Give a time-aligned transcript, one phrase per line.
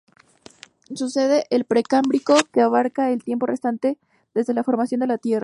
[0.95, 3.99] Sucede al Precámbrico, que abarca el tiempo restante
[4.33, 5.39] desde la formación de la Tierra.